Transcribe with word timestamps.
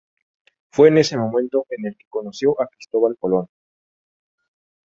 Fue 0.71 0.87
en 0.87 0.97
ese 0.97 1.15
momento 1.15 1.67
en 1.69 1.85
el 1.85 1.95
que 1.95 2.07
conoció 2.09 2.59
a 2.59 2.65
Cristóbal 2.65 3.15
Colón. 3.19 3.47